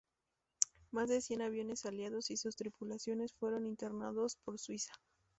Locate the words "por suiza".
4.43-4.93